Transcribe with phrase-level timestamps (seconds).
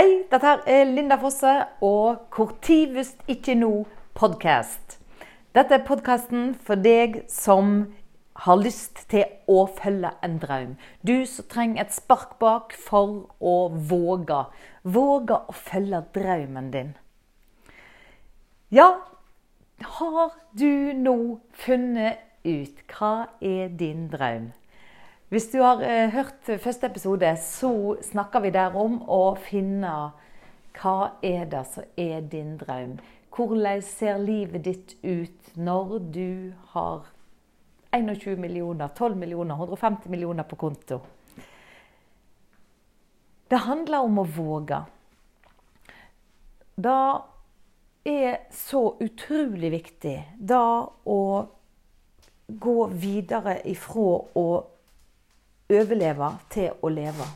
[0.00, 1.50] Hei, dette er Linda Fosse
[1.84, 3.82] og Hvor trives ikke nå
[4.16, 4.94] podkast.
[5.52, 7.74] Dette er podkasten for deg som
[8.46, 10.70] har lyst til å følge en drøm.
[11.04, 13.54] Du som trenger et spark bak for å
[13.90, 14.38] våge.
[14.88, 16.94] Våge å følge drømmen din.
[18.72, 18.88] Ja,
[19.98, 21.18] har du nå
[21.66, 24.48] funnet ut hva er din drøm?
[25.30, 29.92] Hvis du har eh, hørt første episode, så snakker vi der om å finne
[30.74, 32.96] hva er det som er din drøm.
[33.30, 37.06] Hvordan ser livet ditt ut når du har
[37.94, 40.98] 21 millioner, 12 millioner, 150 millioner på konto?
[43.46, 44.82] Det handler om å våge.
[46.74, 46.98] Det
[48.10, 50.66] er så utrolig viktig da
[51.06, 51.22] å
[52.50, 54.46] gå videre ifra å
[55.70, 57.26] overleve til å leve.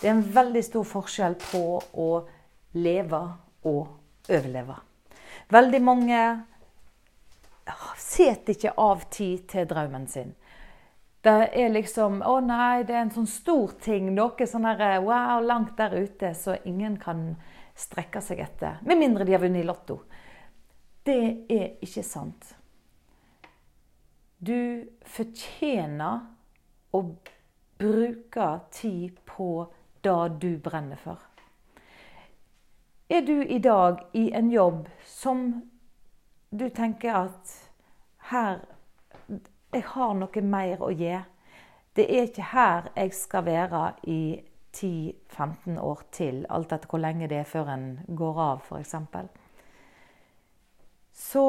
[0.00, 1.62] Det er en veldig stor forskjell på
[1.98, 2.10] å
[2.78, 3.22] leve
[3.66, 4.76] og overleve.
[5.48, 6.20] Veldig mange
[7.98, 10.34] setter ikke av tid til drømmen sin.
[11.24, 14.12] Det er liksom Å nei, det er en sånn stor ting.
[14.14, 17.32] Noe sånn her wow, langt der ute så ingen kan
[17.78, 18.78] strekke seg etter.
[18.86, 20.00] Med mindre de har vunnet i Lotto.
[21.04, 22.54] Det er ikke sant.
[24.38, 26.22] Du fortjener
[26.94, 27.02] å
[27.78, 29.66] bruke tid på
[30.00, 31.18] det du brenner for.
[33.08, 35.62] Er du i dag i en jobb som
[36.50, 37.54] du tenker at
[38.30, 38.60] her
[39.72, 41.12] Jeg har noe mer å gi.
[41.92, 44.40] Det er ikke her jeg skal være i
[44.72, 48.94] 10-15 år til, alt etter hvor lenge det er før en går av, f.eks.
[51.12, 51.44] Så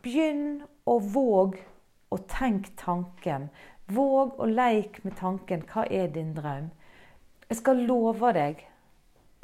[0.00, 1.60] begynn å våge
[2.08, 3.50] å tenke tanken.
[3.86, 6.70] Våg å leke med tanken 'Hva er din drøm?'
[7.48, 8.64] Jeg skal love deg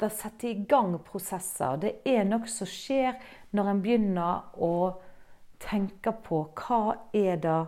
[0.01, 1.77] det setter i gang prosesser.
[1.77, 3.19] Det er noe som skjer
[3.53, 4.73] når en begynner å
[5.61, 7.59] tenke på hva er det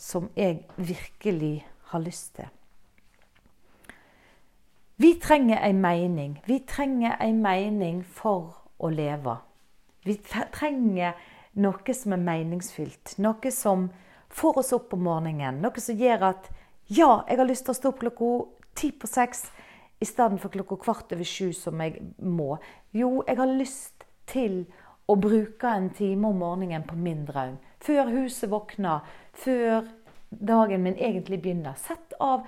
[0.00, 2.48] som jeg virkelig har lyst til.
[4.96, 6.38] Vi trenger en mening.
[6.46, 9.36] Vi trenger en mening for å leve.
[10.04, 11.14] Vi trenger
[11.54, 13.18] noe som er meningsfylt.
[13.22, 13.90] Noe som
[14.30, 15.60] får oss opp om morgenen.
[15.62, 16.50] Noe som gjør at
[16.88, 18.32] ja, jeg har lyst til å stå opp klokka
[18.78, 19.48] ti på seks
[20.00, 22.56] i stedet for klokka kvart over sju som jeg må.
[22.94, 24.62] Jo, jeg har lyst til
[25.08, 27.56] å bruke en time om morgenen på min drøm.
[27.80, 29.88] Før huset våkner, før
[30.30, 31.76] dagen min egentlig begynner.
[31.80, 32.46] Sett av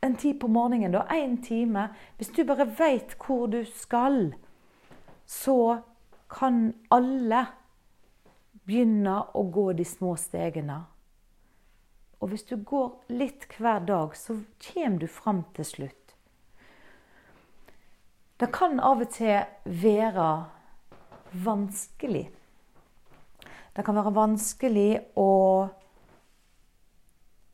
[0.00, 1.04] en tid på morgenen, da.
[1.12, 1.90] Én time.
[2.16, 4.34] Hvis du bare veit hvor du skal,
[5.26, 5.82] så
[6.32, 7.46] kan alle
[8.66, 10.82] begynne å gå de små stegene.
[12.20, 14.40] Og hvis du går litt hver dag, så
[14.72, 16.14] kommer du fram til slutt.
[18.36, 20.28] Det kan av og til være
[21.46, 22.26] vanskelig.
[23.76, 24.90] Det kan være vanskelig
[25.20, 25.30] å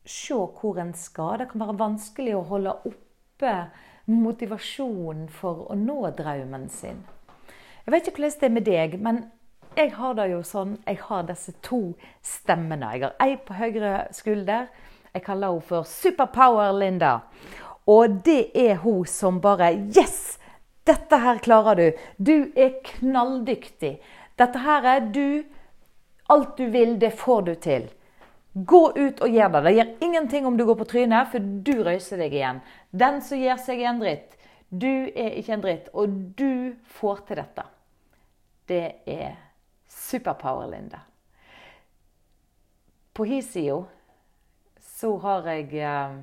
[0.07, 1.39] se hvor en skal.
[1.39, 3.55] Det kan være vanskelig å holde oppe
[4.11, 7.03] motivasjonen for å nå drømmen sin.
[7.83, 9.23] Jeg vet ikke hvordan det er med deg, men
[9.75, 11.81] jeg har det jo sånn Jeg har disse to
[12.25, 12.93] stemmene.
[12.93, 14.69] Jeg har ei på høyre skulder.
[15.13, 17.19] Jeg kaller henne for Superpower-Linda.
[17.89, 20.39] Og det er hun som bare Yes!
[20.83, 21.99] Dette her klarer du.
[22.17, 23.97] Du er knalldyktig.
[24.39, 25.43] Dette her er du
[26.31, 27.89] Alt du vil, det får du til.
[28.53, 29.61] Gå ut og gjør det.
[29.65, 32.61] Det gjør ingenting om du går på trynet, for du røyser deg igjen.
[32.95, 34.37] Den som gjør seg en dritt.
[34.69, 37.65] Du er ikke en dritt, og du får til dette.
[38.71, 39.35] Det er
[39.93, 40.99] Superpower, Linda.
[43.13, 43.85] På Hisio
[44.81, 46.15] så har jeg eh,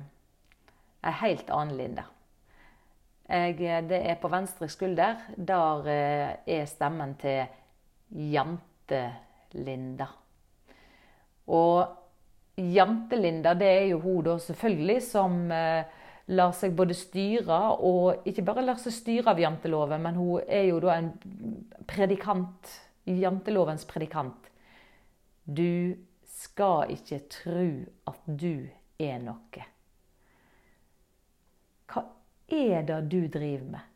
[1.01, 2.03] en helt annen Linda.
[3.31, 5.15] Jeg, eh, det er på venstre skulder.
[5.37, 7.45] Der eh, er stemmen til
[8.11, 10.07] Jante-Linda.
[11.47, 11.87] Og
[12.57, 15.83] Jante-Linda, det er jo hun da selvfølgelig som eh,
[16.31, 20.67] lar seg både styre og ikke bare lar seg styre av janteloven, men hun er
[20.69, 21.11] jo da en
[21.87, 22.75] predikant
[23.05, 24.49] jantelovens predikant.
[25.43, 27.67] Du skal ikke tro
[28.09, 28.67] at du
[29.01, 29.65] er noe.
[31.91, 32.03] Hva
[32.51, 33.87] er det du driver med?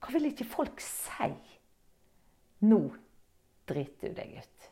[0.00, 1.32] Hva vil ikke folk si?
[2.66, 2.80] Nå
[3.66, 4.70] driter du deg ut.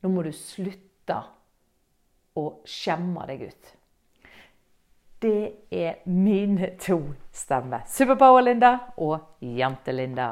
[0.00, 1.18] Nå må du slutte
[2.40, 3.72] å skjemme deg ut.
[5.20, 6.96] Det er mine to
[7.36, 7.84] stemmer.
[7.92, 8.70] Superpower-Linda
[9.04, 10.30] og Jente-Linda.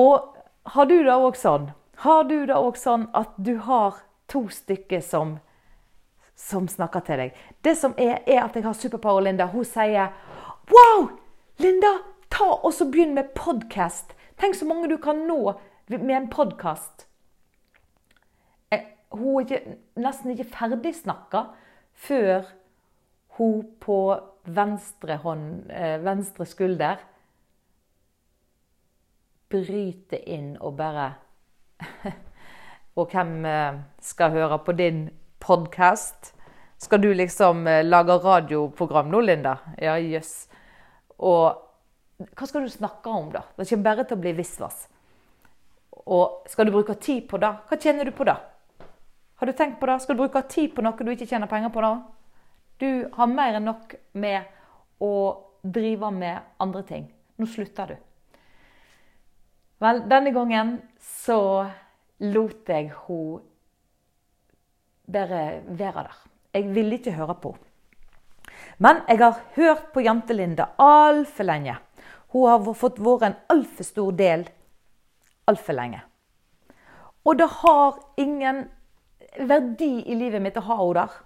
[0.00, 0.33] Og
[0.64, 1.68] har du det òg sånn?
[2.04, 4.00] Har du det òg sånn at du har
[4.32, 5.36] to stykker som,
[6.34, 7.36] som snakker til deg?
[7.62, 9.50] Det som er, er at jeg har Superpower Linda.
[9.52, 10.14] Hun sier
[10.72, 11.10] Wow!
[11.60, 11.98] Linda,
[12.32, 14.16] Ta og så Begynn med podkast.
[14.40, 15.54] Tenk så mange du kan nå
[15.92, 17.04] med en podkast.
[18.72, 21.44] Eh, hun er ikke, nesten ikke ferdig snakka
[21.94, 22.48] før
[23.36, 23.98] hun på
[24.44, 27.04] venstre, hånd, eh, venstre skulder
[29.54, 31.12] bryter inn og bare
[32.98, 35.08] Og hvem eh, skal høre på din
[35.42, 36.30] podkast?
[36.78, 39.56] Skal du liksom eh, lage radioprogram nå, Linda?
[39.82, 40.34] Ja, jøss.
[40.46, 40.62] Yes.
[41.18, 43.42] Og hva skal du snakke om, da?
[43.58, 44.86] Det kommer bare til å bli visvas.
[46.04, 47.50] Og skal du bruke tid på det?
[47.66, 48.36] Hva tjener du på det?
[49.42, 49.98] Har du tenkt på det?
[50.04, 51.94] Skal du bruke tid på noe du ikke tjener penger på da?
[52.78, 54.46] Du har mer enn nok med
[55.02, 55.14] å
[55.62, 57.08] drive med andre ting.
[57.42, 57.96] Nå slutter du.
[59.82, 61.66] Vel, denne gangen så
[62.22, 63.42] lot jeg hun
[65.10, 66.20] bare være der.
[66.54, 67.70] Jeg ville ikke høre på henne.
[68.78, 71.76] Men jeg har hørt på Jante-Linda altfor lenge.
[72.34, 74.46] Hun har fått vært en altfor stor del
[75.50, 76.00] altfor lenge.
[77.24, 78.64] Og det har ingen
[79.38, 81.18] verdi i livet mitt å ha henne der.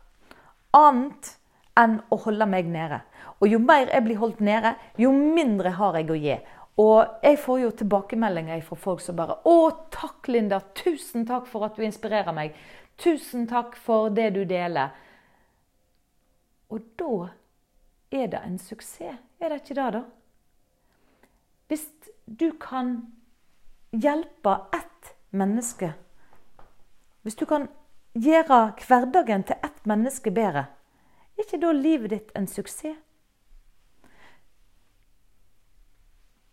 [0.78, 1.34] Annet
[1.78, 3.00] enn å holde meg nede.
[3.38, 6.36] Og jo mer jeg blir holdt nede, jo mindre har jeg å gi.
[6.78, 10.60] Og jeg får jo tilbakemeldinger fra folk som bare 'Å, takk, Linda.
[10.75, 12.54] Tusen takk for at du inspirerer meg.
[12.96, 14.90] Tusen takk for det du deler.'
[16.70, 17.28] Og da
[18.12, 19.19] er det en suksess.
[19.40, 20.02] Er det ikke det, da?
[21.69, 21.86] Hvis
[22.26, 23.12] du kan
[23.92, 25.94] hjelpe ett menneske
[27.22, 27.69] Hvis du kan
[28.14, 30.66] gjøre hverdagen til ett menneske bedre,
[31.36, 32.96] er ikke da livet ditt en suksess?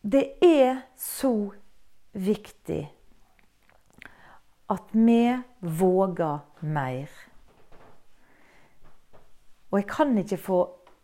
[0.07, 1.51] Det er så
[2.13, 2.83] viktig
[4.69, 5.21] at vi
[5.59, 7.09] våger mer.
[9.71, 10.59] Og jeg kan ikke få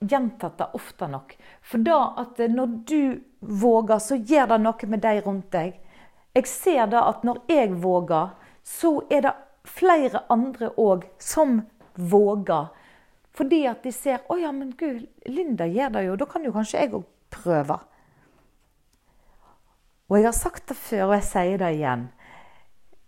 [0.05, 1.33] gjentatt det ofte nok.
[1.65, 3.01] For da at når du
[3.41, 5.81] våger, så gjør det noe med de rundt deg.
[6.37, 11.63] Jeg ser da at når jeg våger, så er det flere andre òg som
[11.97, 12.69] våger.
[13.33, 16.15] Fordi at de ser 'Å ja, men gud, Linda gjør det jo.
[16.15, 17.90] Da kan jo kanskje jeg òg prøve'.
[20.11, 22.09] Og jeg har sagt det før, og jeg sier det igjen.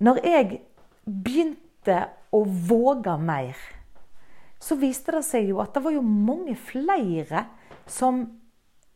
[0.04, 0.62] Når jeg
[1.04, 1.98] begynte
[2.32, 3.60] å våge mer
[4.64, 7.46] så viste det seg jo at det var jo mange flere
[7.90, 8.24] som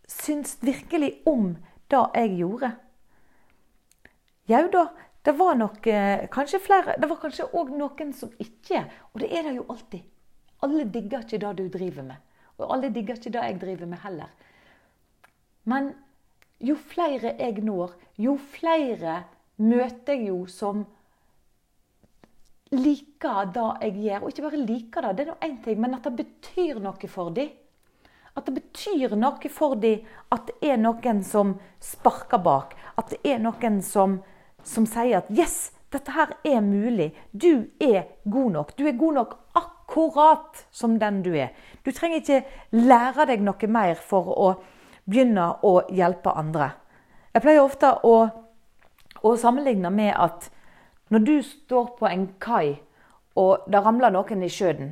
[0.08, 1.56] syntes virkelig om
[1.92, 2.70] det jeg gjorde.
[4.48, 4.86] Jau da,
[5.28, 9.28] det var nok eh, kanskje flere Det var kanskje òg noen som ikke Og det
[9.36, 10.06] er det jo alltid.
[10.64, 12.22] Alle digger ikke det du driver med.
[12.58, 14.32] Og alle digger ikke det jeg driver med heller.
[15.68, 15.92] Men
[16.60, 19.24] jo flere jeg når, jo flere
[19.58, 20.86] møter jeg jo som
[22.74, 24.24] liker det jeg gjør.
[24.24, 27.12] Og ikke bare liker det, det er nå én ting, men at det betyr noe
[27.12, 27.54] for dem.
[28.38, 32.76] At det betyr noe for dem at det er noen som sparker bak.
[32.98, 34.22] At det er noen som,
[34.64, 37.16] som sier at 'yes, dette her er mulig'.
[37.32, 38.78] Du er god nok.
[38.78, 41.50] Du er god nok akkurat som den du er.
[41.86, 44.56] Du trenger ikke lære deg noe mer for å
[45.08, 46.72] begynne å hjelpe andre.
[47.34, 48.16] Jeg pleier ofte å,
[49.24, 50.50] å sammenligne med at
[51.14, 52.78] når du står på en kai,
[53.38, 54.92] og det ramler noen i sjøen,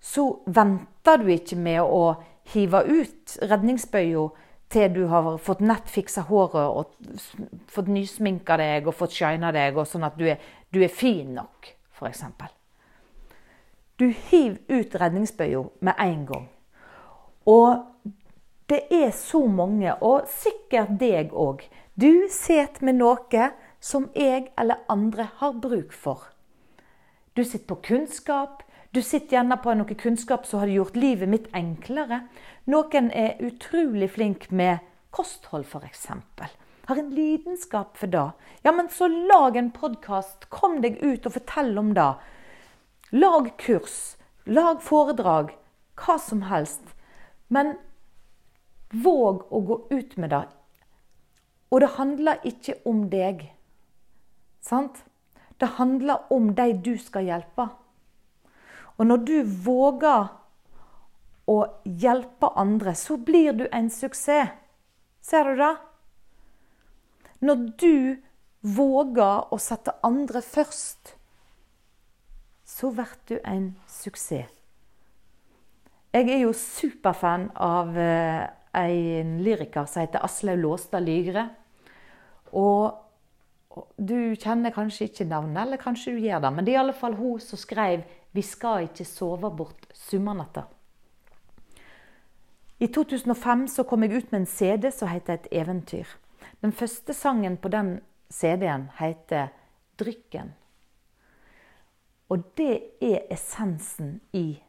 [0.00, 2.16] så venter du ikke med å
[2.52, 4.26] hive ut redningsbøya
[4.70, 6.94] til du har fått nett fiksa håret og
[7.70, 10.42] fått nysminka deg og fått shina deg, og sånn at du er,
[10.74, 12.24] du er fin nok, f.eks.
[13.96, 16.48] Du hiver ut redningsbøya med en gang.
[17.46, 18.16] Og
[18.66, 21.62] det er så mange, og sikkert deg òg.
[21.94, 26.24] Du sitter med noe som jeg eller andre har bruk for.
[27.36, 28.64] Du sitter på kunnskap.
[28.90, 32.24] Du sitter gjerne på noe kunnskap som har gjort livet mitt enklere.
[32.66, 34.82] Noen er utrolig flink med
[35.14, 36.08] kosthold, f.eks.
[36.86, 38.30] Har en lidenskap for det.
[38.62, 40.48] Ja, men så lag en podkast.
[40.50, 42.12] Kom deg ut og fortell om det.
[43.14, 44.16] Lag kurs.
[44.46, 45.52] Lag foredrag.
[45.98, 46.94] Hva som helst.
[47.48, 47.76] Men
[49.02, 50.44] våg å gå ut med det.
[51.70, 53.48] Og det handler ikke om deg.
[54.62, 55.02] Sant?
[55.60, 57.68] Det handler om de du skal hjelpe.
[58.96, 60.28] Og når du våger
[61.46, 64.54] å hjelpe andre, så blir du en suksess.
[65.20, 65.74] Ser du det?
[67.42, 67.96] Når du
[68.62, 71.16] våger å sette andre først,
[72.66, 74.52] så blir du en suksess.
[76.16, 78.46] Jeg er jo superfan av eh,
[78.76, 81.48] en lyriker som heter Aslaug Låstad Lygre.
[82.52, 83.02] Og
[83.96, 86.52] du kjenner kanskje ikke navnet, eller kanskje du gjør det.
[86.54, 90.64] Men det er i alle fall hun som skrev 'Vi skal ikke sove bort sommernatta'.
[92.78, 96.06] I 2005 så kom jeg ut med en CD som heter Et eventyr.
[96.62, 99.48] Den første sangen på den CD-en heter
[99.98, 100.54] Drykken.
[102.28, 104.62] Og det er essensen i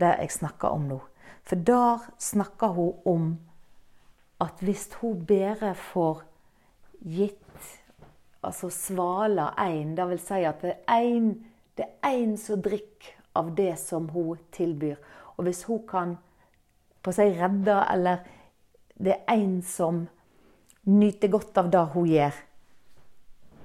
[0.00, 1.00] det jeg snakker om nå.
[1.42, 3.28] For der snakker hun om
[4.40, 6.22] at hvis hun bare får
[7.02, 7.44] gitt
[8.42, 14.38] altså svala én, vil si at det er én som drikker av det som hun
[14.52, 14.96] tilbyr.
[15.36, 16.16] Og hvis hun kan
[17.02, 18.24] på seg redde, eller
[18.98, 20.06] det er én som
[20.88, 22.38] nyter godt av det hun gjør,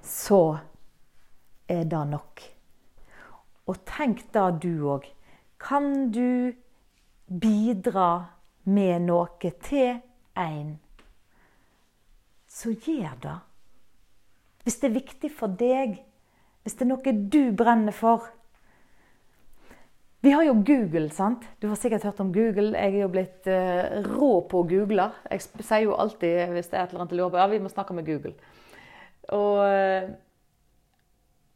[0.04, 0.42] så
[1.70, 2.44] er det nok.
[3.68, 5.08] Og tenk da du òg.
[5.64, 6.54] Kan du
[7.28, 8.26] bidra
[8.64, 10.00] med noe til
[10.40, 10.78] en,
[12.48, 13.38] så gjør det.
[14.64, 15.98] Hvis det er viktig for deg,
[16.64, 18.30] hvis det er noe du brenner for.
[20.24, 21.44] Vi har jo Google, sant?
[21.60, 22.72] Du har sikkert hørt om Google.
[22.78, 25.10] Jeg er jo blitt uh, rå på å google.
[25.28, 27.60] Jeg sier jo alltid hvis det er et eller annet jeg lurer på, ja, vi
[27.60, 28.32] må snakke med Google.
[29.36, 30.14] Og uh,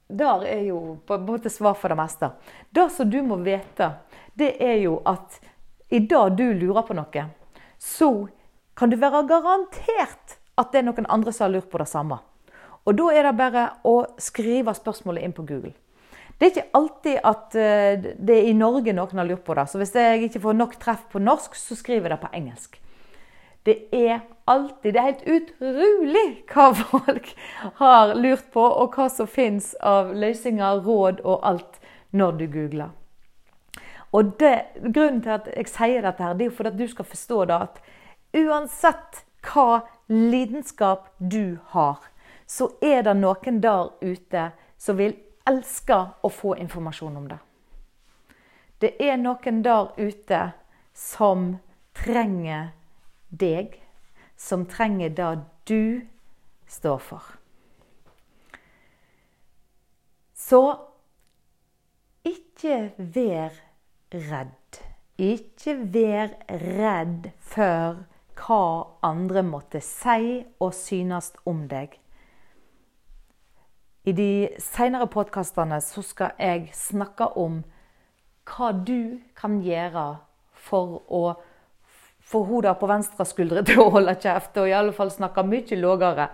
[0.08, 2.34] der er jo på en måte svar for det meste.
[2.76, 3.94] Det som du må vite,
[4.36, 5.40] det er jo at
[5.90, 7.26] i det du lurer på noe,
[7.80, 8.12] så
[8.78, 12.20] kan du være garantert at det er noen andre som har lurt på det samme.
[12.88, 15.74] Og da er det bare å skrive spørsmålet inn på Google.
[16.38, 19.66] Det er ikke alltid at eh, det er i Norge noen har lurt på det.
[19.70, 22.78] Så hvis jeg ikke får nok treff på norsk, så skriver jeg det på engelsk.
[23.68, 27.34] Det er alltid Det er helt utrolig hva folk
[27.82, 31.82] har lurt på, og hva som fins av løsninger, råd og alt
[32.16, 32.94] når du googler.
[34.16, 34.56] Og det,
[34.94, 37.58] Grunnen til at jeg sier dette, her, det er for at du skal forstå det
[37.68, 37.82] at
[38.38, 42.00] uansett hva lidenskap du har,
[42.48, 47.40] så er det noen der ute som vil elske å få informasjon om det.
[48.80, 50.42] Det er noen der ute
[50.94, 51.58] som
[51.98, 52.72] trenger
[53.30, 53.80] deg,
[54.38, 55.32] som trenger det
[55.68, 56.08] du
[56.70, 57.24] står for.
[60.38, 60.62] Så
[62.28, 63.56] ikke vær
[64.12, 64.82] redd.
[65.18, 68.04] Ikke vær redd for
[68.38, 68.64] hva
[69.06, 71.96] andre måtte si og synes om deg.
[74.08, 74.30] I de
[74.64, 77.64] senere podkastene skal jeg snakke om
[78.48, 80.06] hva du kan gjøre
[80.68, 81.24] for å
[82.28, 85.80] få hodet på venstre skuldre til å holde kjeft, og i alle fall snakke mye
[85.82, 86.30] lavere.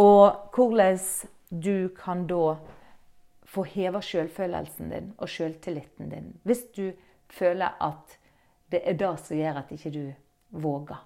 [0.00, 1.00] Og hvordan
[1.50, 2.58] du kan da
[3.50, 6.34] få heva selvfølelsen din og selvtilliten din.
[6.46, 6.92] Hvis du
[7.30, 8.18] føler at
[8.70, 10.04] det er det som gjør at ikke du
[10.50, 11.00] våger.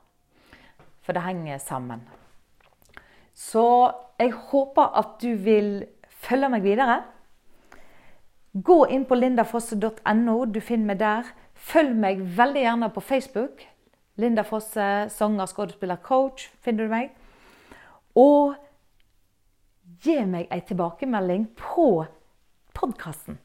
[1.00, 2.04] For det henger sammen.
[3.34, 7.02] Så jeg håper at du vil følge meg videre.
[8.54, 10.44] Gå inn på lindafosse.no.
[10.44, 11.30] Du finner meg der.
[11.54, 13.64] Følg meg veldig gjerne på Facebook.
[14.16, 17.10] Linda Fosse, sanger, skuespiller, coach, finner du meg.
[18.14, 18.54] Og
[20.04, 22.04] gi meg ei tilbakemelding på
[22.74, 23.38] podkasten.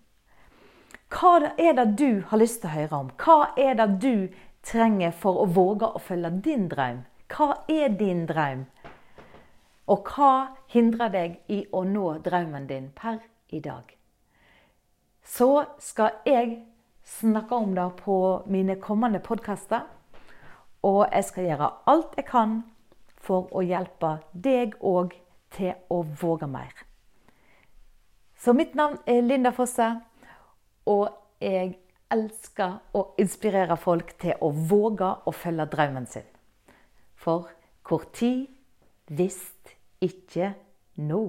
[1.10, 3.12] Hva er det du har lyst til å høre om?
[3.18, 4.30] Hva er det du
[4.66, 7.06] trenger for å våge å følge din drøm?
[7.30, 8.66] Hva er din drøm?
[9.90, 10.34] Og hva
[10.70, 13.96] hindrer deg i å nå drømmen din per i dag?
[15.26, 16.60] Så skal jeg
[17.10, 19.82] snakke om det på mine kommende podkaster.
[20.84, 22.62] Og jeg skal gjøre alt jeg kan
[23.20, 25.18] for å hjelpe deg òg
[25.56, 26.89] til å våge mer.
[28.40, 29.90] Så mitt navn er Linda Fosse,
[30.88, 31.10] og
[31.44, 31.74] jeg
[32.12, 36.28] elsker å inspirere folk til å våge å følge drømmen sin.
[37.20, 37.50] For
[37.84, 38.48] hvor tid,
[39.12, 39.42] hvis
[40.00, 40.54] ikke
[40.96, 41.26] nå.